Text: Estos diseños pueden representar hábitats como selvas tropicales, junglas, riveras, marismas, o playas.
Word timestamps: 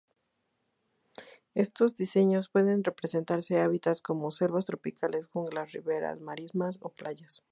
Estos 1.53 1.95
diseños 1.95 2.49
pueden 2.49 2.83
representar 2.83 3.41
hábitats 3.63 4.01
como 4.01 4.31
selvas 4.31 4.65
tropicales, 4.65 5.27
junglas, 5.27 5.73
riveras, 5.73 6.19
marismas, 6.19 6.79
o 6.81 6.89
playas. 6.89 7.43